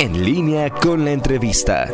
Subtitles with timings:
[0.00, 1.86] En línea con la entrevista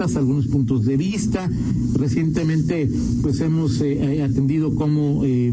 [0.00, 1.50] algunos puntos de vista.
[1.94, 2.88] Recientemente,
[3.22, 5.52] pues hemos eh, atendido como eh,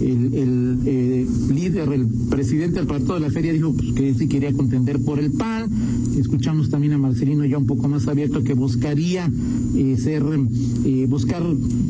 [0.00, 4.52] el, eh, líder, el presidente del partido de la feria dijo pues, que sí quería
[4.52, 5.68] contender por el PAN.
[6.18, 9.30] Escuchamos también a Marcelino ya un poco más abierto que buscaría
[9.98, 10.22] ser,
[11.08, 11.42] buscar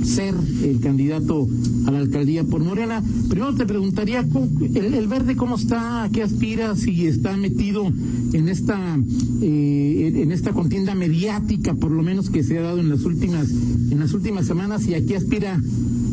[0.02, 1.46] ser el candidato
[1.86, 3.02] a la alcaldía por Morena.
[3.29, 4.26] Primero te preguntaría,
[4.74, 7.92] el, el verde cómo está, a qué aspira, si está metido
[8.32, 8.98] en esta,
[9.42, 14.01] en esta contienda mediática por lo menos que se ha dado en las últimas, en
[14.01, 15.61] las últimas semanas, y aquí aspira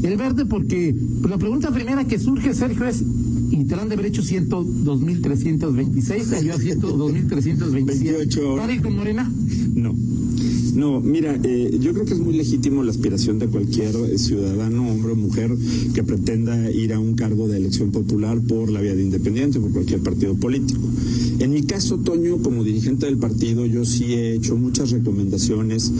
[0.03, 3.01] el verde, porque pues, la pregunta primera que surge, Sergio, es
[3.79, 8.57] han de haber hecho 102.326, salió a 102.328.
[8.57, 9.31] ¿Para ir con Morena?
[9.73, 9.95] No.
[10.75, 14.89] No, mira, eh, yo creo que es muy legítimo la aspiración de cualquier eh, ciudadano,
[14.89, 15.51] hombre o mujer,
[15.93, 19.71] que pretenda ir a un cargo de elección popular por la vía de independiente, por
[19.71, 20.81] cualquier partido político.
[21.39, 25.91] En mi caso, Toño, como dirigente del partido, yo sí he hecho muchas recomendaciones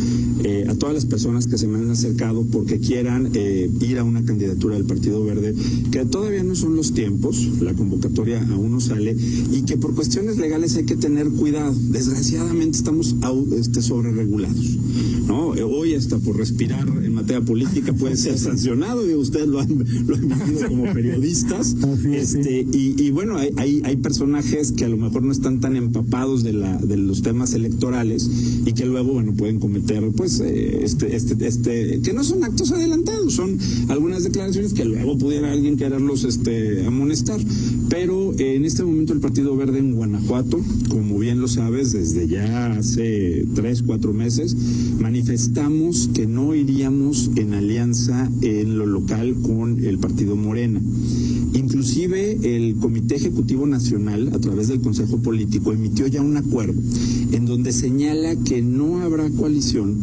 [0.44, 4.24] eh, a todas las personas que se me han acercado porque quieran ir a una
[4.24, 5.56] candidatura del Partido Verde,
[5.92, 9.16] que todavía no son los tiempos, la convocatoria aún no sale,
[9.52, 11.74] y que por cuestiones legales hay que tener cuidado.
[11.90, 13.16] Desgraciadamente estamos
[13.58, 14.61] este, sobre regulados.
[15.28, 15.50] ¿No?
[15.50, 19.70] Hoy hasta por respirar en materia política puede ser sancionado, y ustedes lo han,
[20.08, 21.76] lo vivido como periodistas.
[22.12, 26.54] este, y, bueno, hay, hay, personajes que a lo mejor no están tan empapados de,
[26.54, 28.30] la, de los temas electorales
[28.66, 32.72] y que luego, bueno, pueden cometer, pues, eh, este, este, este, que no son actos
[32.72, 33.58] adelantados, son
[33.90, 37.40] algunas declaraciones que luego pudiera alguien quererlos este, amonestar.
[37.90, 42.28] Pero eh, en este momento el Partido Verde en Guanajuato, como bien lo sabes, desde
[42.28, 44.51] ya hace tres, cuatro meses,
[45.00, 50.82] manifestamos que no iríamos en alianza en lo local con el partido Morena.
[51.54, 56.82] Inclusive el Comité Ejecutivo Nacional, a través del Consejo Político, emitió ya un acuerdo
[57.32, 59.98] en donde señala que no habrá coalición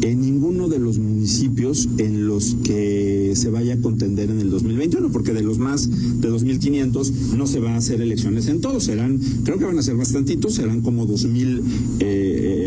[0.00, 5.10] en ninguno de los municipios en los que se vaya a contender en el 2021,
[5.10, 9.18] porque de los más de 2.500 no se va a hacer elecciones en todos, serán,
[9.44, 11.60] creo que van a ser bastantitos, serán como 2.000
[12.00, 12.23] eh,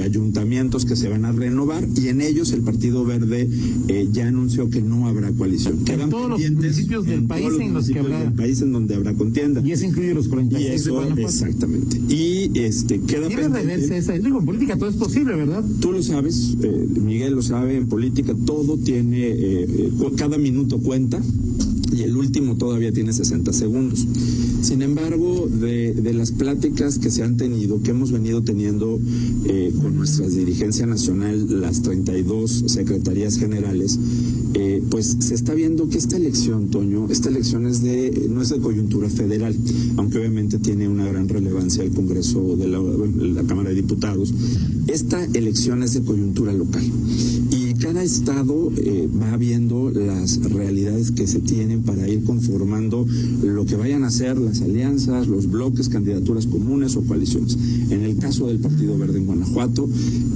[0.07, 3.47] ayuntamientos que se van a renovar y en ellos el Partido Verde
[3.87, 5.79] eh, ya anunció que no habrá coalición.
[5.87, 9.61] en todos los municipios del país en los que habrá país en donde habrá contienda.
[9.63, 12.01] Y eso incluye los 46 y eso, Exactamente.
[12.09, 13.97] Y este queda pendiente.
[13.97, 14.13] esa.
[14.13, 15.63] Digo, en política todo es posible, ¿verdad?
[15.79, 20.79] Tú lo sabes, eh, Miguel lo sabe, en política todo tiene, eh, eh, cada minuto
[20.79, 21.21] cuenta
[22.07, 24.07] el último todavía tiene 60 segundos.
[24.61, 28.97] Sin embargo, de, las pláticas que se han tenido, que hemos venido teniendo
[29.45, 33.99] eh, con nuestra dirigencia nacional, las 32 secretarías generales,
[34.53, 38.49] eh, pues se está viendo que esta elección, Toño, esta elección es de, no es
[38.49, 39.53] de coyuntura federal,
[39.97, 44.33] aunque obviamente tiene una gran relevancia el Congreso de la Cámara de Diputados.
[44.87, 46.83] Esta elección es de coyuntura local.
[47.97, 53.07] Cada estado eh, va viendo las realidades que se tienen para ir conformando
[53.41, 57.57] lo que vayan a ser las alianzas, los bloques, candidaturas comunes o coaliciones.
[57.89, 59.89] En el caso del Partido Verde en Guanajuato,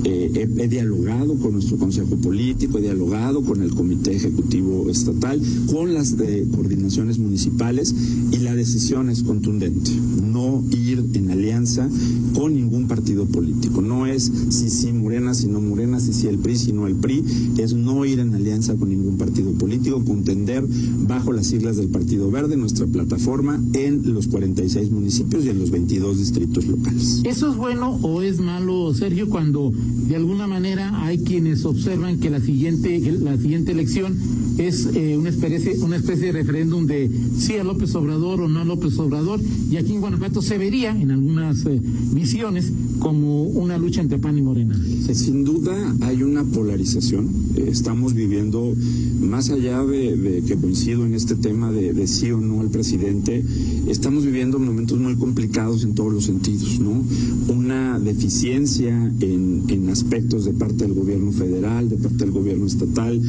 [0.06, 5.40] eh, he, dialogado con nuestro Consejo Político, he dialogado con el Comité Ejecutivo Estatal,
[5.72, 7.94] con las de coordinaciones municipales
[8.32, 9.92] y la decisión es contundente.
[10.24, 11.88] No ir en alianza
[12.34, 13.82] con ningún partido político.
[13.82, 16.96] No es si sí Morena, si no Morena, si sí el PRI, si no el
[16.96, 17.24] PRI
[17.58, 20.64] es no ir en alianza con ningún partido político, contender
[21.08, 25.72] bajo las siglas del Partido Verde, nuestra plataforma, en los 46 municipios y en los
[25.72, 27.22] 22 distritos locales.
[27.24, 29.72] ¿Eso es bueno o es malo, Sergio, cuando
[30.08, 34.18] de alguna manera hay quienes observan que la siguiente, la siguiente elección
[34.58, 38.60] es eh, una, especie, una especie de referéndum de sí a López Obrador o no
[38.60, 41.82] a López Obrador, y aquí en Guanajuato se vería en algunas eh,
[42.14, 44.80] visiones como una lucha entre PAN y Morena.
[45.14, 47.30] Sin duda hay una polarización.
[47.56, 48.74] Eh, estamos viviendo,
[49.20, 53.44] más allá de, que coincido en este tema de, sí o no al presidente,
[53.88, 57.04] estamos viviendo momentos muy complicados en todos los sentidos, ¿no?
[57.52, 63.20] Una deficiencia en, en aspectos de parte del gobierno federal, de parte del gobierno estatal,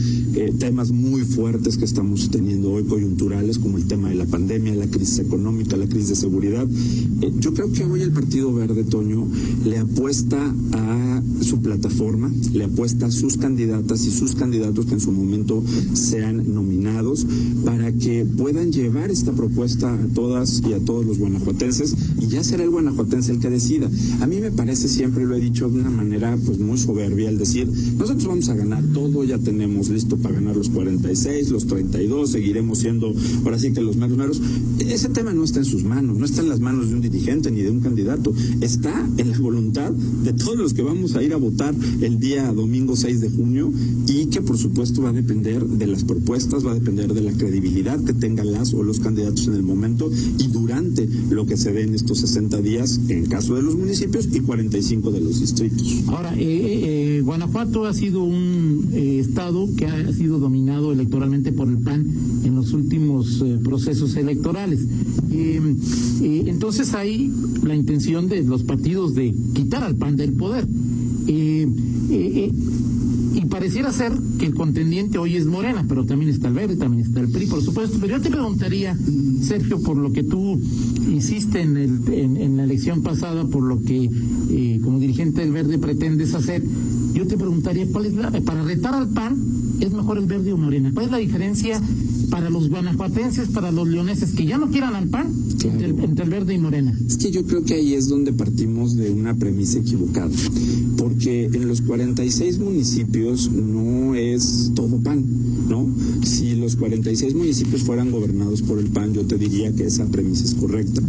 [0.59, 4.87] temas muy fuertes que estamos teniendo hoy, coyunturales, como el tema de la pandemia, la
[4.87, 6.67] crisis económica, la crisis de seguridad.
[7.21, 9.27] Eh, yo creo que hoy el Partido Verde, Toño,
[9.65, 10.39] le apuesta
[10.73, 11.02] a
[11.41, 16.55] su plataforma, le apuesta a sus candidatas y sus candidatos que en su momento sean
[16.55, 17.27] nominados
[17.65, 22.45] para que puedan llevar esta propuesta a todas y a todos los guanajuatenses y ya
[22.45, 23.91] será el guanajuatense el que decida.
[24.21, 27.39] A mí me parece, siempre lo he dicho de una manera pues muy soberbia, el
[27.39, 31.67] decir, nosotros vamos a ganar todo, ya tenemos listo para ganar los 40 36, los
[31.67, 33.13] 32, seguiremos siendo
[33.45, 34.41] ahora sí que los meros meros.
[34.79, 37.51] Ese tema no está en sus manos, no está en las manos de un dirigente
[37.51, 41.33] ni de un candidato, está en la voluntad de todos los que vamos a ir
[41.33, 43.73] a votar el día domingo 6 de junio
[44.07, 47.33] y que por supuesto va a depender de las propuestas, va a depender de la
[47.33, 51.73] credibilidad que tengan las o los candidatos en el momento y durante lo que se
[51.73, 56.03] dé en estos 60 días en caso de los municipios y 45 de los distritos.
[56.09, 61.69] Ahora, eh, eh, Guanajuato ha sido un eh, estado que ha sido dominado electoralmente por
[61.69, 62.07] el PAN
[62.45, 64.81] en los últimos procesos electorales.
[66.21, 67.33] entonces hay
[67.63, 70.67] la intención de los partidos de quitar al PAN del poder.
[71.33, 72.53] Y
[73.53, 77.21] pareciera ser que el contendiente hoy es Morena, pero también está el Verde, también está
[77.21, 77.99] el PRI, por supuesto.
[78.01, 78.97] Pero yo te preguntaría,
[79.43, 80.59] Sergio, por lo que tú
[81.11, 84.11] hiciste en, el, en, la elección pasada, por lo que
[84.51, 86.63] eh, como dirigente del Verde pretendes hacer,
[87.13, 89.37] yo te preguntaría, ¿cuál es la, para retar al PAN,
[89.81, 90.91] es mejor el Verde o Morena?
[90.95, 91.79] ¿Cuál es la diferencia
[92.33, 95.31] para los guanajuatenses, para los leoneses que ya no quieran al PAN
[95.65, 96.99] entre, el, Verde y Morena?
[97.07, 100.31] Es que yo creo que ahí es donde partimos de una premisa equivocada,
[100.97, 105.27] porque en los 46 municipios no es todo PAN,
[105.69, 105.87] ¿no?
[106.25, 110.47] Si los 46 municipios fueran gobernados por el PAN, yo te diría que esa premisa
[110.47, 111.03] es correcta.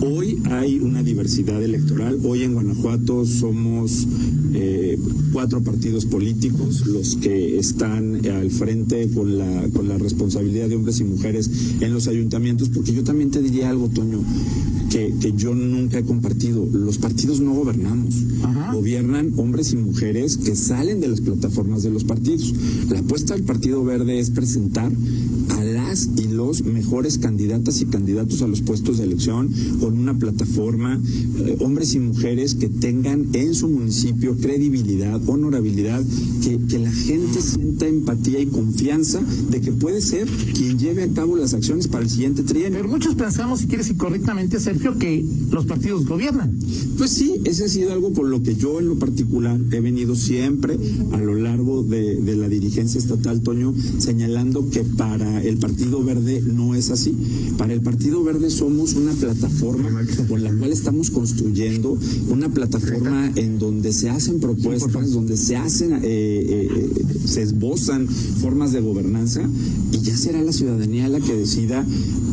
[0.00, 4.06] Hoy hay una diversidad electoral, hoy en Guanajuato somos
[4.54, 4.96] eh,
[5.32, 11.00] cuatro partidos políticos los que están al frente con la, con la responsabilidad de hombres
[11.00, 11.50] y mujeres
[11.80, 14.20] en los ayuntamientos, porque yo también te diría algo, Toño,
[14.88, 16.64] que, que yo nunca he compartido.
[16.64, 18.14] Los partidos no gobernamos,
[18.72, 22.54] gobiernan hombres y mujeres que salen de las plataformas de los partidos.
[22.88, 24.92] La apuesta del Partido Verde es presentar
[25.88, 29.50] las y los mejores candidatas y candidatos a los puestos de elección
[29.80, 31.00] con una plataforma,
[31.38, 36.02] eh, hombres y mujeres que tengan en su municipio credibilidad, honorabilidad,
[36.42, 39.20] que, que la gente sienta empatía y confianza
[39.50, 42.78] de que puede ser quien lleve a cabo las acciones para el siguiente trienio.
[42.78, 46.58] Pero muchos pensamos, si quieres incorrectamente, Sergio, que los partidos gobiernan.
[46.98, 50.14] Pues sí, ese ha sido algo por lo que yo en lo particular he venido
[50.14, 50.78] siempre
[51.12, 56.42] a lo largo de, de la dirigencia estatal, Toño, señalando que para el Partido Verde
[56.42, 57.14] no es así.
[57.56, 59.88] Para el Partido Verde somos una plataforma
[60.28, 61.98] con la cual estamos construyendo
[62.28, 66.90] una plataforma en donde se hacen propuestas, donde se hacen, eh, eh,
[67.24, 69.42] se esbozan formas de gobernanza
[69.92, 71.84] y ya será la ciudadanía la que decida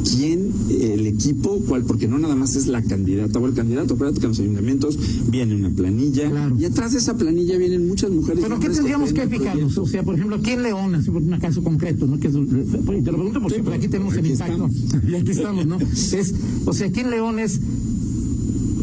[0.04, 4.20] quién, el equipo, cuál, porque no nada más es la candidata o el candidato, acuérdate
[4.20, 5.00] que en los ayuntamientos
[5.30, 8.44] viene una planilla y atrás de esa planilla vienen muchas mujeres.
[8.44, 9.78] Pero ¿qué tendríamos que fijarnos?
[9.78, 12.20] O sea, por ejemplo, aquí en León, así por un caso concreto, ¿no?
[12.20, 14.70] Que te lo pregunto porque aquí tenemos el impacto.
[15.08, 15.78] Y aquí estamos, ¿no?
[15.80, 16.34] Es,
[16.66, 17.60] o sea, aquí en León es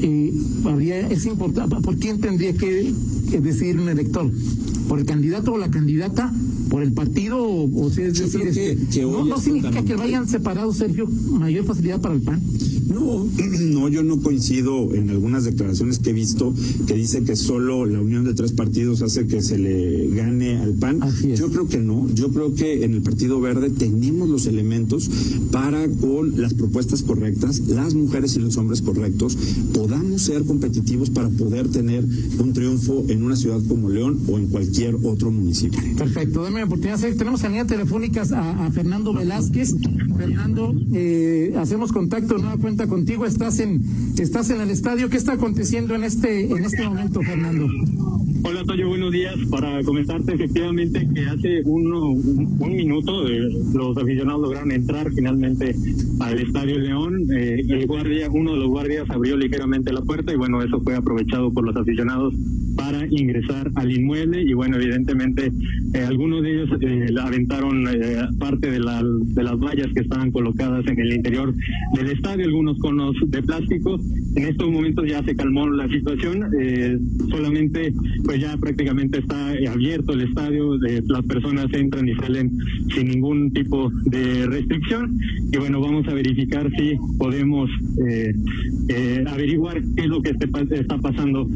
[0.02, 0.32] eh,
[0.64, 2.92] habría, es importante, ¿por quién tendría que,
[3.40, 4.30] decidir un elector?
[4.88, 6.32] ¿Por el candidato o la candidata?
[6.68, 7.38] ¿Por el partido?
[7.40, 12.22] O, sea, es decir, que, no, significa que vayan separados, Sergio, mayor facilidad para el
[12.22, 12.40] PAN.
[12.92, 13.26] No,
[13.60, 16.54] no, yo no coincido en algunas declaraciones que he visto
[16.86, 20.74] que dice que solo la unión de tres partidos hace que se le gane al
[20.74, 21.00] PAN.
[21.34, 25.10] Yo creo que no, yo creo que en el Partido Verde tenemos los elementos
[25.50, 29.36] para con las propuestas correctas, las mujeres y los hombres correctos,
[29.72, 32.04] podamos ser competitivos para poder tener
[32.38, 35.80] un triunfo en una ciudad como León o en cualquier otro municipio.
[35.96, 36.98] Perfecto, dame la oportunidad.
[36.98, 39.74] Tenemos en línea telefónicas a, Fernando Velázquez.
[40.16, 43.26] Fernando, eh, hacemos contacto nueva cuenta contigo.
[43.26, 43.82] Estás en,
[44.18, 45.08] estás en el estadio.
[45.08, 47.68] ¿Qué está aconteciendo en este, en este momento, Fernando?
[48.44, 49.36] Hola Toyo, buenos días.
[49.50, 53.40] Para comentarte efectivamente que hace uno, un, minuto eh,
[53.72, 55.74] los aficionados lograron entrar finalmente
[56.18, 57.28] al Estadio León.
[57.32, 60.96] Eh, el guardia, uno de los guardias abrió ligeramente la puerta y bueno, eso fue
[60.96, 62.34] aprovechado por los aficionados
[62.76, 65.52] para ingresar al inmueble y bueno, evidentemente
[65.94, 70.30] eh, algunos de ellos eh, aventaron eh, parte de, la, de las vallas que estaban
[70.30, 71.54] colocadas en el interior
[71.94, 74.00] del estadio, algunos conos de plástico.
[74.34, 76.50] En estos momentos ya se calmó la situación,
[77.30, 77.92] solamente
[78.24, 82.58] pues ya prácticamente está abierto el estadio, las personas entran y salen
[82.94, 85.18] sin ningún tipo de restricción
[85.52, 87.70] y bueno, vamos a verificar si podemos
[89.26, 91.48] averiguar qué es lo que está pasando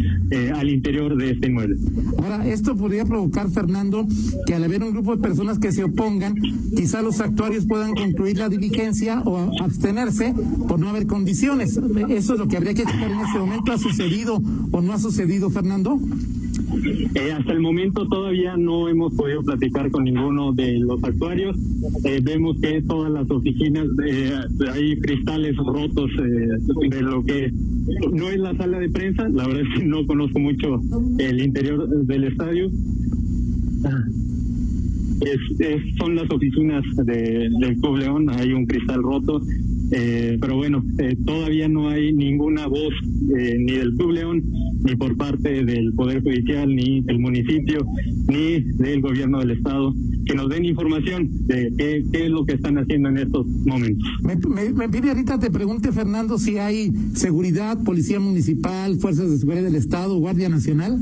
[0.54, 1.76] al interior de este inmueble.
[2.18, 4.06] Ahora, esto podría provocar, Fernando,
[4.46, 6.34] que al haber un grupo de personas que se opongan,
[6.76, 10.34] quizá los actuarios puedan concluir la diligencia o abstenerse
[10.68, 11.78] por no haber condiciones.
[12.08, 13.72] Eso es lo que habría que checar en este momento.
[13.72, 16.00] ¿Ha sucedido o no ha sucedido, Fernando?
[17.14, 21.56] Eh, hasta el momento todavía no hemos podido platicar con ninguno de los actuarios.
[22.04, 24.32] Eh, vemos que todas las oficinas eh,
[24.72, 27.52] hay cristales rotos eh, de lo que
[28.12, 29.28] no es la sala de prensa.
[29.28, 30.80] La verdad es que no conozco mucho
[31.18, 32.70] el interior del estadio.
[35.20, 39.40] es, son las oficinas de, del Club León, hay un cristal roto,
[39.90, 42.92] eh, pero bueno, eh, todavía no hay ninguna voz
[43.36, 44.42] eh, ni del Club León,
[44.82, 47.86] ni por parte del Poder Judicial, ni del municipio,
[48.28, 52.54] ni del gobierno del Estado, que nos den información de qué, qué es lo que
[52.54, 54.08] están haciendo en estos momentos.
[54.22, 59.38] Me, me, me, pide ahorita, te pregunte Fernando, si hay seguridad, policía municipal, fuerzas de
[59.38, 60.98] seguridad del Estado, Guardia Nacional.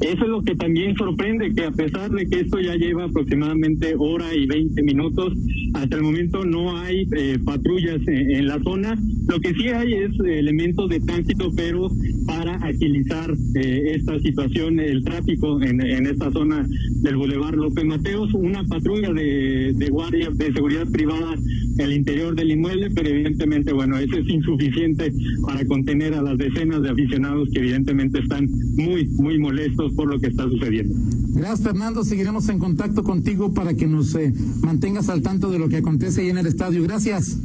[0.00, 3.94] Eso es lo que también sorprende, que a pesar de que esto ya lleva aproximadamente
[3.98, 5.34] hora y 20 minutos,
[5.74, 8.98] hasta el momento no hay eh, patrullas en, la zona.
[9.28, 11.88] Lo que sí hay es elementos de tránsito, pero
[12.26, 16.66] para agilizar eh, esta situación, el tráfico en, en, esta zona
[17.02, 21.34] del Boulevard López Mateos, una patrulla de, de guardia de seguridad privada
[21.78, 25.12] en el interior del inmueble, pero evidentemente, bueno, eso es insuficiente
[25.42, 30.18] para contener a las decenas de aficionados que evidentemente están muy, muy molestos por lo
[30.20, 30.94] que está sucediendo.
[31.32, 32.04] Gracias, Fernando.
[32.04, 36.22] Seguiremos en contacto contigo para que nos eh, mantengas al tanto de lo que acontece
[36.22, 36.82] ahí en el estadio.
[36.82, 37.36] Gracias.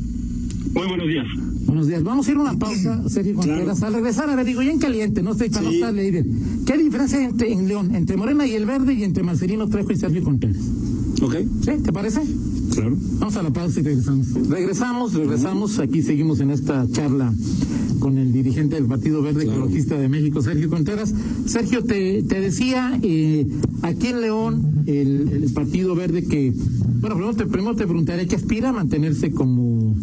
[0.73, 1.25] Muy buenos días.
[1.65, 2.03] Buenos días.
[2.03, 3.81] Vamos a ir a una pausa, Sergio Contreras.
[3.83, 5.79] Al regresar, a ver, digo, ya en caliente, no estoy para sí.
[5.79, 6.25] no estar
[6.65, 9.91] ¿Qué diferencia hay entre, en León, entre Morena y el Verde y entre Marcelino Trejo
[9.91, 10.61] y Sergio Contreras?
[11.21, 11.35] Ok.
[11.61, 11.71] ¿Sí?
[11.83, 12.21] ¿Te parece?
[12.73, 12.97] Claro.
[13.19, 14.33] Vamos a la pausa y regresamos.
[14.49, 15.79] Regresamos, regresamos.
[15.79, 17.33] Aquí seguimos en esta charla
[18.05, 19.61] con el dirigente del Partido Verde claro.
[19.61, 21.11] Ecologista de México, Sergio Contreras.
[21.47, 23.47] Sergio, te, te decía, eh,
[23.81, 26.53] aquí en León, el, el, Partido Verde que,
[27.01, 29.95] bueno, primero te, primero te preguntaré qué aspira a mantenerse como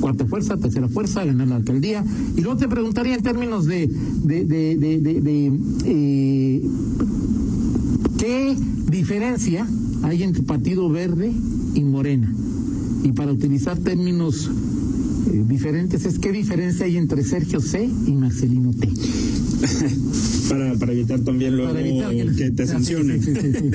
[0.00, 2.04] cuarta fuerza, tercera fuerza, ganar la alcaldía.
[2.36, 6.62] Y luego te preguntaría en términos de, de, eh,
[8.18, 8.56] qué
[8.90, 9.64] diferencia
[10.02, 11.32] hay entre Partido Verde
[11.72, 12.34] y Morena.
[13.04, 14.50] Y para utilizar términos
[15.32, 18.88] diferentes, es qué diferencia hay entre Sergio C y Marcelino T.
[20.48, 23.22] para, para evitar también luego evitar que- que te Sí, sancionen.
[23.22, 23.68] sí, sí,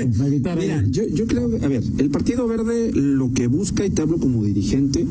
[0.57, 0.87] Mira, ahí.
[0.91, 4.43] yo, yo creo, a ver, el Partido Verde lo que busca, y te hablo como
[4.43, 5.05] dirigente,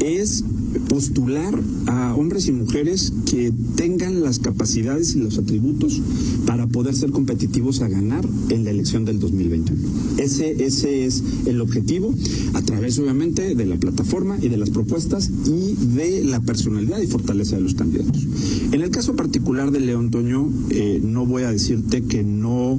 [0.00, 0.44] es
[0.92, 6.02] postular a hombres y mujeres que tengan las capacidades y los atributos
[6.44, 9.88] para poder ser competitivos a ganar en la elección del 2021.
[10.18, 12.14] Ese, ese es el objetivo,
[12.52, 17.06] a través obviamente de la plataforma y de las propuestas y de la personalidad y
[17.06, 18.26] fortaleza de los candidatos.
[18.72, 22.78] En el caso particular de León Toño, eh, no voy a decirte que no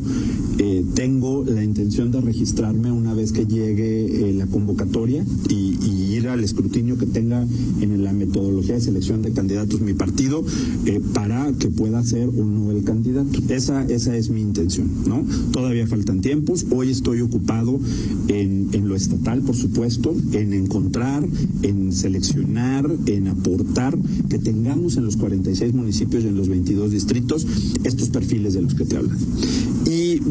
[0.59, 5.73] eh, tengo la intención de registrarme una vez que llegue eh, la convocatoria y,
[6.13, 7.43] ir al escrutinio que tenga
[7.81, 10.43] en la metodología de selección de candidatos mi partido
[10.85, 13.39] eh, para que pueda ser o no el candidato.
[13.49, 15.25] Esa, esa es mi intención, ¿no?
[15.51, 16.67] Todavía faltan tiempos.
[16.69, 17.79] Hoy estoy ocupado
[18.27, 21.27] en, en lo estatal, por supuesto, en encontrar,
[21.63, 23.97] en seleccionar, en aportar
[24.29, 27.47] que tengamos en los 46 municipios y en los 22 distritos
[27.83, 29.17] estos perfiles de los que te hablan.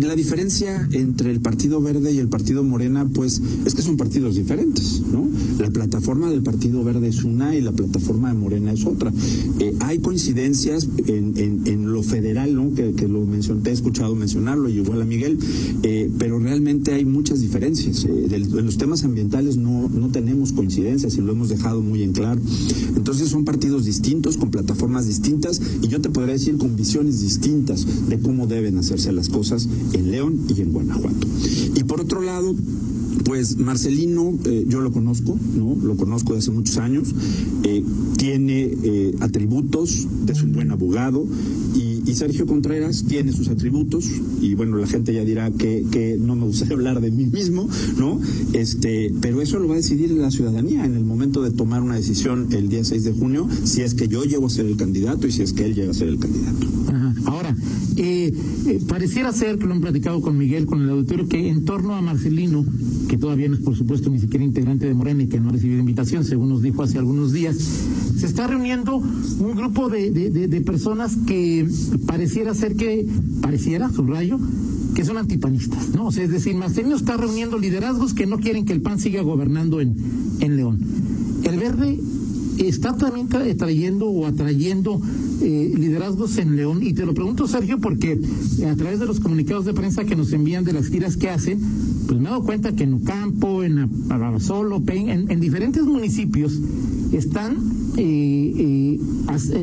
[0.00, 4.36] La diferencia entre el Partido Verde y el Partido Morena, pues es que son partidos
[4.36, 5.28] diferentes, ¿no?
[5.58, 9.12] La plataforma del Partido Verde es una y la plataforma de Morena es otra.
[9.58, 12.74] Eh, hay coincidencias en, en, en, lo federal, ¿no?
[12.74, 15.38] Que, que lo mencioné, te he escuchado mencionarlo, y igual a Miguel,
[15.82, 18.06] eh, pero realmente hay muchas diferencias.
[18.06, 22.12] Eh, en los temas ambientales no, no tenemos coincidencias y lo hemos dejado muy en
[22.12, 22.40] claro.
[22.96, 27.86] Entonces son partidos distintos, con plataformas distintas, y yo te podría decir con visiones distintas
[28.08, 31.26] de cómo deben hacerse las cosas en León y en Guanajuato.
[31.74, 32.54] Y por otro lado,
[33.24, 35.76] pues Marcelino, eh, yo lo conozco, ¿no?
[35.82, 37.14] Lo conozco de hace muchos años,
[37.64, 37.82] eh,
[38.16, 41.26] tiene eh, atributos, es un buen abogado,
[41.74, 44.04] y, Sergio Contreras tiene sus atributos,
[44.42, 47.66] y bueno, la gente ya dirá que, que no me gustaría hablar de mí mismo,
[47.96, 48.20] ¿no?
[48.52, 51.96] Este, pero eso lo va a decidir la ciudadanía en el momento de tomar una
[51.96, 55.26] decisión el día 6 de junio, si es que yo llego a ser el candidato
[55.26, 56.66] y si es que él llega a ser el candidato.
[57.26, 57.54] Ahora,
[57.96, 58.32] eh,
[58.66, 61.94] eh, pareciera ser que lo han platicado con Miguel, con el auditorio, que en torno
[61.94, 62.64] a Marcelino,
[63.08, 65.52] que todavía no es por supuesto ni siquiera integrante de Morena y que no ha
[65.52, 70.60] recibido invitación, según nos dijo hace algunos días, se está reuniendo un grupo de, de
[70.60, 71.66] personas que
[72.06, 73.06] pareciera ser que,
[73.40, 74.38] pareciera, subrayo,
[74.94, 76.06] que son antipanistas, ¿no?
[76.06, 79.22] O sea, es decir, Marcelino está reuniendo liderazgos que no quieren que el PAN siga
[79.22, 79.96] gobernando en,
[80.40, 80.78] en León.
[81.44, 81.98] El verde
[82.58, 85.00] está también tra trayendo o atrayendo
[85.40, 86.80] eh, liderazgos en León.
[86.82, 88.18] Y te lo pregunto, Sergio, porque
[88.70, 91.60] a través de los comunicados de prensa que nos envían de las giras que hacen,
[92.06, 96.58] pues me he dado cuenta que en Ocampo, en Abasolo, en, en diferentes municipios
[97.12, 97.56] están
[97.96, 99.00] eh, eh,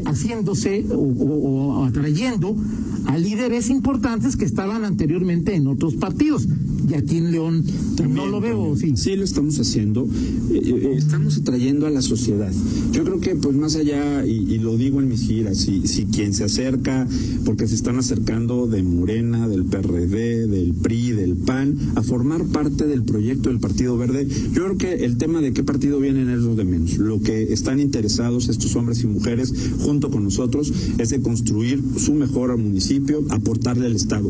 [0.05, 2.55] haciéndose o, o, o atrayendo
[3.05, 6.47] a líderes importantes que estaban anteriormente en otros partidos.
[6.87, 7.63] Y aquí en León
[8.09, 8.93] no lo veo, sí.
[8.95, 10.07] Sí, lo estamos haciendo.
[10.51, 12.51] Eh, eh, estamos atrayendo a la sociedad.
[12.91, 16.33] Yo creo que, pues más allá, y, lo digo en mis giras, si, si quien
[16.33, 17.07] se acerca,
[17.45, 22.87] porque se están acercando de Morena, del PRD, del PRI, del PAN, a formar parte
[22.87, 26.39] del proyecto del Partido Verde, yo creo que el tema de qué partido vienen es
[26.39, 26.97] lo de menos.
[26.97, 32.13] Lo que están interesados estos hombres y mujeres, junto con nosotros, es de construir su
[32.13, 34.29] mejor municipio, aportarle al Estado.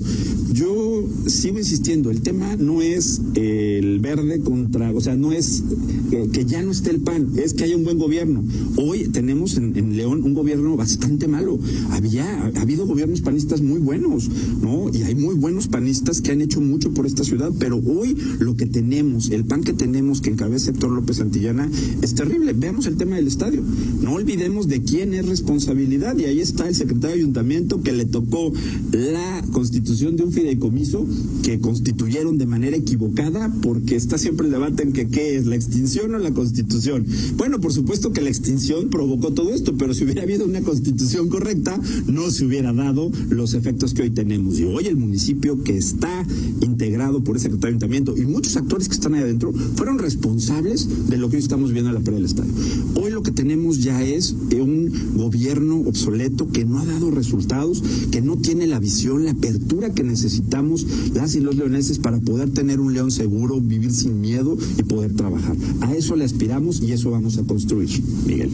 [0.53, 5.63] Yo sigo insistiendo, el tema no es el verde contra, o sea, no es
[6.11, 8.43] eh, que ya no esté el PAN, es que haya un buen gobierno.
[8.77, 11.59] Hoy tenemos en, León un gobierno bastante malo.
[11.91, 14.29] Había ha habido gobiernos panistas muy buenos,
[14.61, 14.89] ¿no?
[14.93, 18.55] Y hay muy buenos panistas que han hecho mucho por esta ciudad, pero hoy lo
[18.55, 21.69] que tenemos, el PAN que tenemos que encabeza Héctor López Santillana
[22.01, 22.53] es terrible.
[22.53, 23.61] Veamos el tema del estadio.
[24.01, 28.05] No olvidemos de quién es responsabilidad y ahí está el secretario de ayuntamiento que le
[28.05, 28.51] tocó
[28.91, 31.05] la constitución de un fideicomiso
[31.43, 36.13] que constituyeron de manera equivocada porque está siempre el debate en qué es la extinción
[36.15, 37.05] o la constitución.
[37.35, 41.29] Bueno, por supuesto que la extinción provocó todo esto, pero si hubiera habido una constitución
[41.29, 44.59] correcta, no se hubiera dado los efectos que hoy tenemos.
[44.59, 46.25] Y hoy el municipio que está
[46.61, 51.29] integrado por ese ayuntamiento y muchos actores que están ahí adentro fueron responsables de lo
[51.29, 52.51] que hoy estamos viendo en la pelea del estadio.
[52.95, 58.21] Hoy lo que tenemos ya es un gobierno obsoleto que no ha dado resultados, que
[58.21, 62.79] no tiene la visión, la apertura que necesitamos las y los leoneses para poder tener
[62.79, 65.55] un león seguro, vivir sin miedo y poder trabajar.
[65.81, 67.89] A eso le aspiramos y eso vamos a construir,
[68.25, 68.49] Miguel.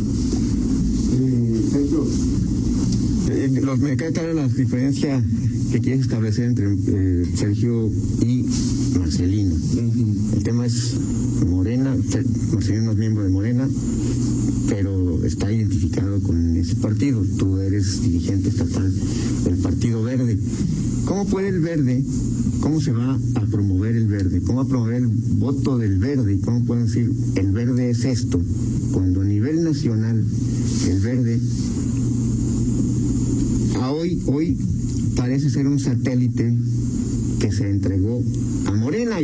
[3.27, 5.23] Eh, los, me queda clara la diferencia
[5.71, 7.89] que quieres establecer entre eh, Sergio
[8.21, 8.45] y
[8.97, 9.55] Marcelino.
[10.35, 10.93] El tema es
[11.47, 11.95] Morena,
[12.53, 13.67] Marcelino es miembro de Morena,
[14.69, 17.23] pero está identificado con ese partido.
[17.37, 18.93] Tú eres dirigente estatal
[19.43, 20.37] del Partido Verde.
[21.05, 22.03] ¿Cómo puede el verde,
[22.59, 24.41] cómo se va a promover el verde?
[24.41, 26.39] ¿Cómo va a promover el voto del verde?
[26.43, 28.41] ¿Cómo pueden decir el verde es esto?
[28.91, 30.23] Cuando a nivel nacional
[30.87, 31.39] el verde
[33.81, 34.57] a hoy, hoy
[35.15, 36.57] parece ser un satélite
[37.39, 37.69] que se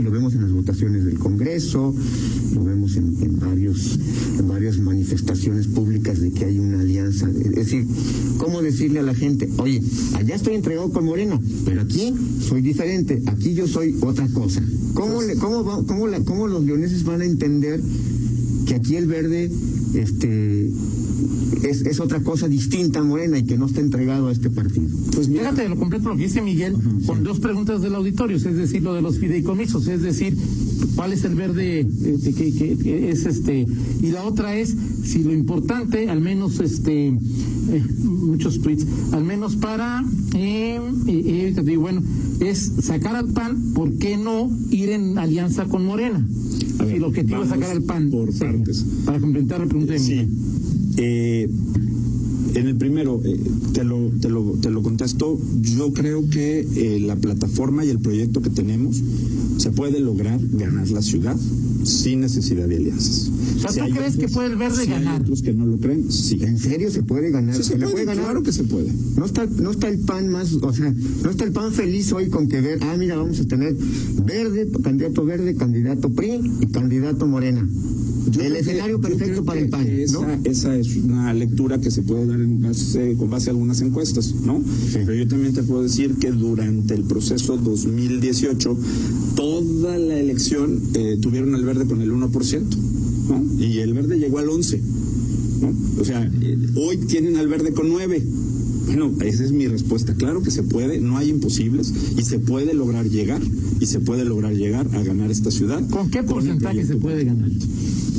[0.03, 1.93] lo vemos en las votaciones del Congreso,
[2.53, 4.00] lo vemos en, varios,
[4.38, 7.29] en varias manifestaciones públicas de que hay una alianza.
[7.29, 7.86] Es decir,
[8.38, 9.81] ¿cómo decirle a la gente, oye,
[10.15, 14.62] allá estoy entregado con Morena, pero aquí soy diferente, aquí yo soy otra cosa?
[14.93, 17.82] ¿Cómo, cómo, cómo, cómo los leoneses van a entender
[18.67, 19.52] que aquí el verde
[19.93, 20.69] este,
[21.63, 24.88] es, es, otra cosa distinta a Morena y que no está entregado a este partido.
[25.13, 28.81] Pues fíjate lo completo lo que dice Miguel con dos preguntas del auditorio, es decir,
[28.81, 30.36] lo de los fideicomisos, es decir,
[30.95, 33.65] cuál es el verde eh, que, es este
[34.01, 39.55] y la otra es si lo importante, al menos este eh, muchos tweets, al menos
[39.55, 40.03] para
[40.36, 42.01] eh, eh bueno
[42.39, 46.25] es sacar al PAN, ¿por qué no ir en alianza con Morena?
[46.88, 48.10] si el objetivo es sacar al PAN.
[48.10, 48.86] Por partes.
[49.05, 50.27] Para complementar la pregunta de sí.
[50.97, 51.47] Eh,
[52.56, 53.39] en el primero, eh,
[53.73, 57.99] te, lo, te, lo, te lo contesto, yo creo que eh, la plataforma y el
[57.99, 59.01] proyecto que tenemos
[59.58, 61.38] se puede lograr ganar la ciudad
[61.84, 63.32] sin necesidad de alianzas.
[63.62, 65.21] ¿tú crees que puede el verde ganar?
[65.21, 66.39] otros que no lo creen, sí.
[66.41, 67.56] ¿En serio se puede ganar?
[67.56, 68.25] se, puede, ganar?
[68.25, 68.91] Claro que se puede.
[69.15, 72.30] No está, no está el PAN más, o sea, no está el PAN feliz hoy
[72.30, 73.75] con que ver, ah, mira, vamos a tener
[74.25, 77.65] verde, candidato verde, candidato PRI y candidato Morena
[78.39, 79.88] el escenario perfecto para el PAN.
[79.88, 83.81] Esa, esa, es una lectura que se puede dar en base, con base a algunas
[83.81, 84.62] encuestas, ¿no?
[84.93, 88.77] Pero yo también te puedo decir que durante el proceso 2018,
[89.36, 92.62] toda la elección eh, tuvieron al verde con el 1%,
[93.29, 93.63] ¿no?
[93.63, 94.79] Y el verde llegó al 11%,
[95.62, 96.01] ¿no?
[96.01, 98.21] O sea, eh, hoy tienen al verde con 9%.
[98.86, 100.15] Bueno, esa es mi respuesta.
[100.15, 103.41] Claro que se puede, no hay imposibles y se puede lograr llegar
[103.79, 105.88] y se puede lograr llegar a ganar esta ciudad.
[105.89, 107.49] ¿Con qué porcentaje se puede ganar?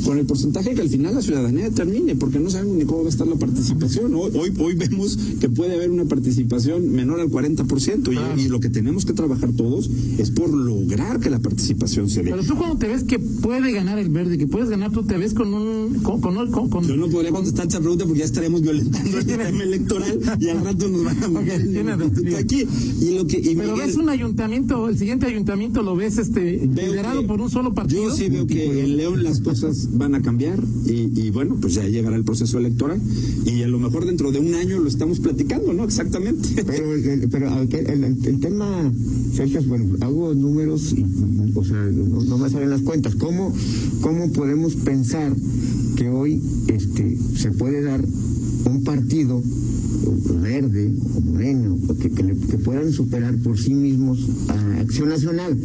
[0.03, 3.07] Con el porcentaje que al final la ciudadanía determine, porque no sabemos ni cómo va
[3.07, 4.13] a estar la participación.
[4.15, 8.69] Hoy, hoy, vemos que puede haber una participación menor al 40%, y, y, lo que
[8.69, 12.31] tenemos que trabajar todos es por lograr que la participación se dé.
[12.31, 15.17] Pero tú cuando te ves que puede ganar el verde, que puedes ganar, tú te
[15.17, 15.99] ves con un...
[16.01, 20.19] Con, con, Yo no podría contestar esta pregunta porque ya estaremos violentando el tema electoral
[20.39, 22.67] y al rato nos van a okay, aquí.
[23.01, 27.41] Y lo que, Pero ves un ayuntamiento, el siguiente ayuntamiento lo ves este liderado por
[27.41, 28.09] un solo partido.
[28.09, 31.87] Yo sí veo que en León las cosas van a cambiar y, bueno, pues ya
[31.87, 33.01] llegará el proceso electoral
[33.45, 35.83] y a lo mejor dentro de un año lo estamos platicando, ¿no?
[35.83, 36.63] Exactamente.
[36.65, 38.91] Pero, el, pero el, tema,
[39.33, 41.05] Sergio, bueno, hago números y,
[41.55, 43.15] o sea, no, me salen las cuentas.
[43.15, 43.53] ¿Cómo,
[44.01, 45.33] ¿Cómo podemos pensar
[45.95, 48.03] que hoy este, se puede dar
[48.65, 49.41] un partido
[50.41, 55.57] Verde o Moreno, que, que, que puedan superar por sí mismos a Acción Nacional.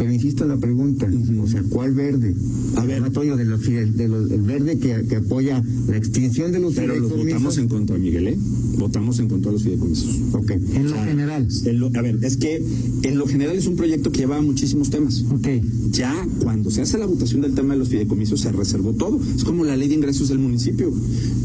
[0.00, 1.06] Pero insisto en la pregunta,
[1.42, 2.34] o sea, ¿cuál verde?
[2.76, 3.10] A ver.
[3.10, 6.72] Toño, de los, fide- de los- el verde que, que apoya la extinción de los
[6.74, 8.38] Pero los votamos en contra, Miguel, ¿eh?
[8.78, 10.08] Votamos en contra de los fideicomisos.
[10.32, 10.52] Ok.
[10.52, 11.46] En lo general.
[11.66, 12.64] En lo- a ver, es que
[13.02, 15.22] en lo general es un proyecto que lleva muchísimos temas.
[15.30, 15.48] Ok.
[15.90, 19.20] Ya cuando se hace la votación del tema de los fideicomisos se reservó todo.
[19.36, 20.90] Es como la ley de ingresos del municipio.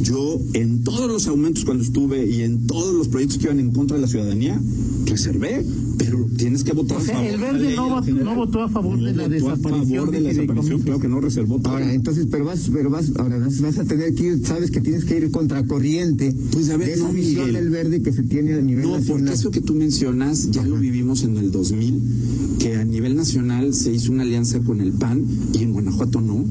[0.01, 3.71] Yo en todos los aumentos cuando estuve y en todos los proyectos que iban en
[3.71, 4.61] contra de la ciudadanía,
[5.05, 5.65] reservé.
[5.97, 8.25] Pero tienes que votar O sea, a favor el de la verde ley no general.
[8.25, 10.81] no votó a favor de la desaparición A favor de de la desaparición, fideicomisos.
[10.83, 11.73] claro que no reservó todo.
[11.73, 14.81] Ahora, entonces, pero vas, pero vas, ahora vas, vas a tener que ir, sabes que
[14.81, 18.23] tienes que ir contracorriente Pues, a ver, de esa no, visión del verde que se
[18.23, 19.33] tiene a nivel No, porque nacional.
[19.33, 23.93] eso que tú mencionas ya lo vivimos en el 2000, que a nivel nacional se
[23.93, 26.43] hizo una alianza con el PAN y en Guanajuato no.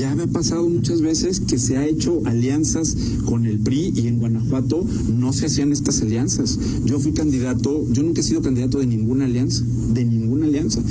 [0.00, 4.08] Ya me ha pasado muchas veces que se ha hecho alianzas con el PRI y
[4.08, 4.82] en Guanajuato
[5.14, 6.58] no se hacían estas alianzas.
[6.86, 10.82] Yo fui candidato, yo nunca he sido candidato de ninguna alianza, de ninguna alianza.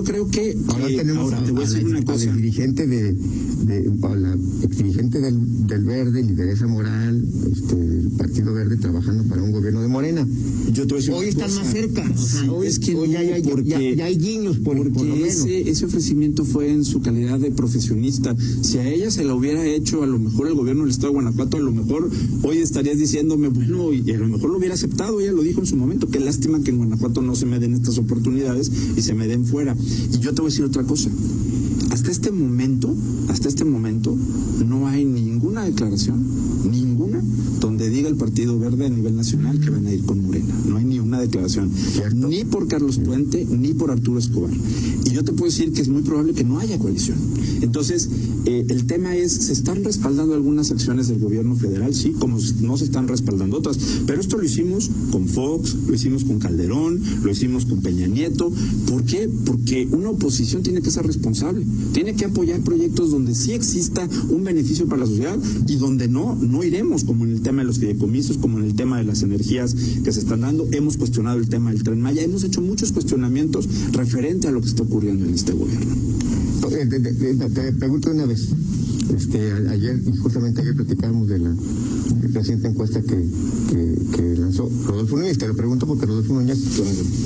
[0.00, 2.32] Yo creo que, Ahora que- tenemos ahora te voy a decir una cosa.
[2.34, 7.76] dirigente de, de a la exdirigente del, del Verde, lideresa moral, este,
[8.16, 10.26] Partido Verde, trabajando para un gobierno de Morena.
[10.72, 11.62] Yo te voy a decir Hoy están cosa.
[11.62, 14.04] más cerca, o sea, Sí, hoy, es que hoy ya, ya- ya- porque- ya- ya
[14.06, 15.28] hay guiños por, por lo Porque menos.
[15.28, 18.34] ese, ese ofrecimiento fue en su calidad de profesionista.
[18.62, 21.14] Si a ella se la hubiera hecho a lo mejor el gobierno del Estado de
[21.14, 22.10] Guanajuato, a lo mejor
[22.42, 25.66] hoy estarías diciéndome, bueno, y a lo mejor lo hubiera aceptado, ella lo dijo en
[25.66, 29.14] su momento, qué lástima que en Guanajuato no se me den estas oportunidades y se
[29.14, 29.76] me den fuera.
[30.12, 31.10] Y yo te voy a decir otra cosa.
[31.90, 32.94] Hasta este momento,
[33.28, 34.16] hasta este momento,
[34.66, 36.24] no hay ninguna declaración,
[37.80, 40.54] donde diga el Partido Verde a nivel nacional que van a ir con Morena.
[40.68, 41.70] No hay ni una declaración.
[41.74, 42.28] Cierto.
[42.28, 44.52] Ni por Carlos Puente, ni por Arturo Escobar.
[45.06, 47.16] Y yo te puedo decir que es muy probable que no haya coalición.
[47.62, 48.10] Entonces,
[48.44, 51.94] eh, el tema es, ¿se están respaldando algunas acciones del gobierno federal?
[51.94, 53.78] Sí, como no se están respaldando otras.
[54.06, 58.52] Pero esto lo hicimos con Fox, lo hicimos con Calderón, lo hicimos con Peña Nieto.
[58.90, 59.26] ¿Por qué?
[59.46, 61.64] Porque una oposición tiene que ser responsable.
[61.92, 66.34] Tiene que apoyar proyectos donde sí exista un beneficio para la sociedad y donde no,
[66.34, 69.22] no iremos, como en el tema de los fideicomisos, como en el tema de las
[69.22, 70.66] energías que se están dando.
[70.72, 74.66] Hemos cuestionado el tema del tren Maya, hemos hecho muchos cuestionamientos referente a lo que
[74.68, 75.94] está ocurriendo en este gobierno.
[76.72, 78.48] Eh, de- de- de- te pregunto una vez.
[79.16, 81.54] Este, a- ayer, y justamente ayer platicábamos de la
[82.32, 83.24] reciente encuesta que,
[83.70, 85.36] que, que lanzó Rodolfo Núñez.
[85.38, 86.58] Te lo pregunto porque Rodolfo Núñez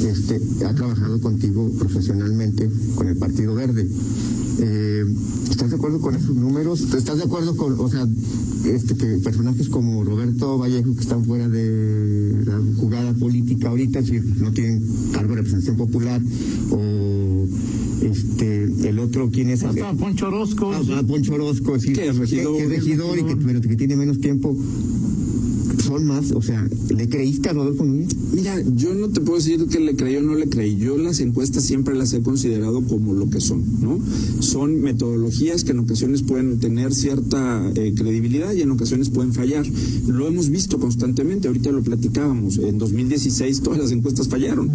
[0.06, 3.86] este, ha trabajado contigo profesionalmente con el Partido Verde.
[4.66, 5.04] Eh,
[5.50, 6.80] ¿Estás de acuerdo con esos números?
[6.94, 8.06] ¿Estás de acuerdo con, o sea,
[8.64, 14.24] este, que personajes como Roberto Vallejo que están fuera de la jugada política ahorita, decir,
[14.40, 16.20] no tienen cargo de representación popular,
[16.70, 17.46] o
[18.00, 19.64] este, el otro, ¿quién es?
[19.64, 20.72] Hasta Poncho Orozco.
[20.72, 22.56] Ah, Poncho Orozco, sí, Que es regidor.
[22.56, 24.56] que, que es regidor y que, pero que tiene menos tiempo.
[25.84, 26.66] Son más, o sea,
[26.96, 28.16] ¿le creíste a Rodolfo Núñez?
[28.32, 30.76] Mira, yo no te puedo decir que le creí o no le creí.
[30.76, 33.98] Yo las encuestas siempre las he considerado como lo que son, ¿no?
[34.40, 39.66] Son metodologías que en ocasiones pueden tener cierta eh, credibilidad y en ocasiones pueden fallar.
[40.06, 42.56] Lo hemos visto constantemente, ahorita lo platicábamos.
[42.58, 44.70] En 2016 todas las encuestas fallaron.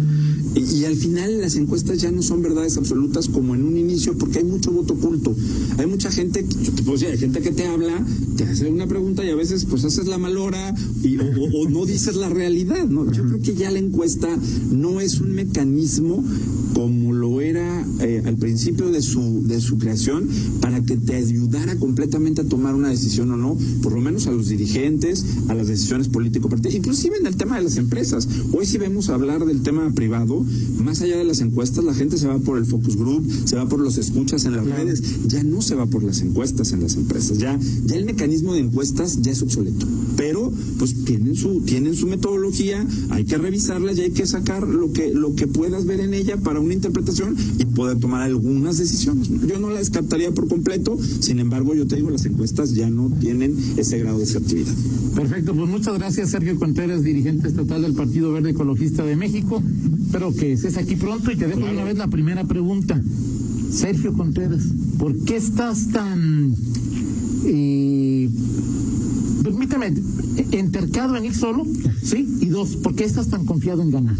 [0.54, 4.16] Y, y al final las encuestas ya no son verdades absolutas como en un inicio
[4.16, 5.34] porque hay mucho voto oculto.
[5.78, 8.86] Hay mucha gente, yo te puedo decir, hay gente que te habla, te hace una
[8.86, 11.22] pregunta y a veces pues haces la malora y, o,
[11.60, 13.10] o- no dices la realidad, ¿no?
[13.10, 14.28] Yo creo que ya la encuesta
[14.70, 16.24] no es un mecanismo
[16.74, 20.28] como lo era eh, al principio de su, de su creación
[20.60, 24.32] para que te ayudara completamente a tomar una decisión o no, por lo menos a
[24.32, 28.28] los dirigentes, a las decisiones político-partidistas, inclusive en el tema de las empresas.
[28.52, 30.44] Hoy si vemos hablar del tema privado,
[30.82, 33.68] más allá de las encuestas, la gente se va por el focus group, se va
[33.68, 36.94] por los escuchas en las redes, ya no se va por las encuestas en las
[36.96, 39.86] empresas, ya, ya el mecanismo de encuestas ya es obsoleto.
[40.16, 44.92] Pero pues tienen su, tienen su metodología, hay que revisarla y hay que sacar lo
[44.92, 49.28] que, lo que puedas ver en ella para una interpretación y poder tomar algunas decisiones.
[49.46, 53.10] Yo no la descartaría por completo, sin embargo, yo te digo, las encuestas ya no
[53.20, 54.74] tienen ese grado de efectividad.
[55.14, 59.62] Perfecto, pues muchas gracias Sergio Contreras, dirigente estatal del Partido Verde Ecologista de México.
[60.06, 63.00] Espero que estés aquí pronto y te dejo de una vez la primera pregunta.
[63.72, 64.64] Sergio Contreras,
[64.98, 66.54] ¿por qué estás tan...
[67.46, 68.28] eh,
[69.44, 69.94] permíteme,
[70.50, 71.64] entercado en ir solo?
[72.02, 72.26] ¿Sí?
[72.40, 74.16] Y dos, ¿por qué estás tan confiado en ganar?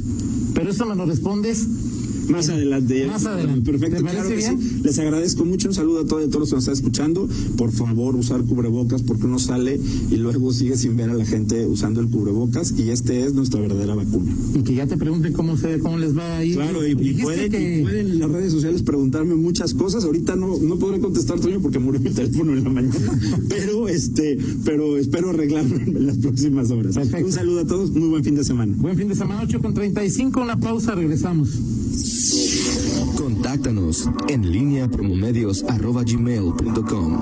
[0.55, 1.67] Pero eso me lo respondes
[2.31, 3.07] Más adelante.
[3.07, 3.71] Más adelante.
[3.71, 3.97] Perfecto.
[3.99, 4.81] ¿Te parece claro que sí.
[4.85, 5.69] Les agradezco mucho.
[5.69, 7.29] Un saludo a todos, a todos los que nos están escuchando.
[7.57, 9.79] Por favor, usar cubrebocas porque uno sale
[10.11, 13.61] y luego sigue sin ver a la gente usando el cubrebocas y este es nuestra
[13.61, 14.33] verdadera vacuna.
[14.55, 16.55] Y que ya te pregunten cómo se cómo les va ahí.
[16.55, 20.05] Claro, y, pueden, que- y pueden en las redes sociales preguntarme muchas cosas.
[20.05, 22.95] Ahorita no, no podré contestar, Toño, porque murió mi teléfono en la mañana.
[23.49, 26.95] pero este, pero espero arreglarlo en las próximas horas.
[26.95, 27.27] Perfecto.
[27.27, 28.75] Un saludo a todos, muy buen fin de semana.
[28.77, 31.51] Buen fin de semana, 8 con 35, una pausa, regresamos.
[33.17, 37.21] Contáctanos en línea promomedios.com.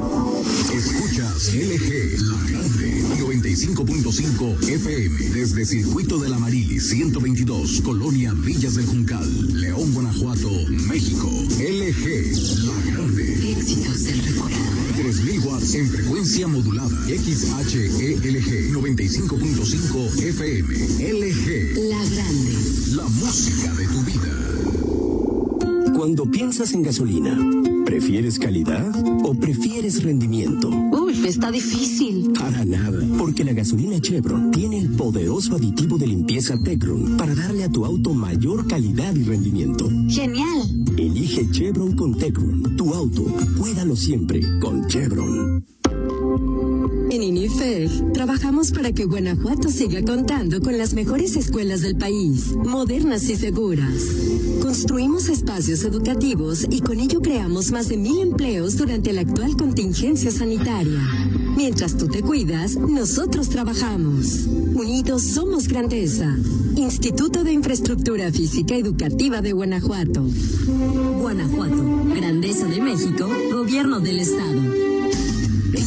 [0.74, 8.84] Escuchas LG, la grande, 95.5 FM, desde Circuito de la Marili, 122, Colonia Villas del
[8.86, 10.50] Juncal, León, Guanajuato,
[10.88, 11.30] México.
[11.58, 13.52] LG, la grande.
[13.52, 14.56] Éxitos del recuerdo.
[14.96, 17.06] 3000 watts en frecuencia modulada.
[17.06, 20.74] XHELG, 95.5 FM.
[20.74, 22.52] LG, La grande.
[22.96, 24.37] la música de tu vida.
[26.08, 27.38] Cuando piensas en gasolina,
[27.84, 28.90] ¿prefieres calidad
[29.26, 30.70] o prefieres rendimiento?
[30.70, 32.32] Uy, está difícil.
[32.32, 37.64] Para nada, porque la gasolina Chevron tiene el poderoso aditivo de limpieza Tecron para darle
[37.64, 39.86] a tu auto mayor calidad y rendimiento.
[40.08, 40.86] Genial.
[40.96, 42.74] Elige Chevron con Tecron.
[42.74, 43.24] Tu auto,
[43.60, 45.62] cuídalo siempre con Chevron.
[47.48, 53.28] En INIFER trabajamos para que Guanajuato siga contando con las mejores escuelas del país, modernas
[53.30, 54.02] y seguras.
[54.60, 60.30] Construimos espacios educativos y con ello creamos más de mil empleos durante la actual contingencia
[60.30, 61.00] sanitaria.
[61.56, 64.46] Mientras tú te cuidas, nosotros trabajamos.
[64.74, 66.36] Unidos somos grandeza.
[66.76, 70.22] Instituto de Infraestructura Física Educativa de Guanajuato.
[71.20, 71.82] Guanajuato.
[72.14, 73.26] Grandeza de México.
[73.50, 74.88] Gobierno del Estado.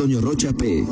[0.00, 0.82] Antonio Rocha P